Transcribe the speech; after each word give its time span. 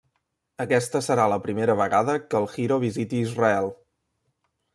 Aquesta 0.63 1.01
serà 1.07 1.27
la 1.33 1.37
primera 1.43 1.75
vegada 1.81 2.15
que 2.33 2.39
el 2.41 2.49
Giro 2.55 2.81
visiti 2.85 3.21
Israel. 3.27 3.71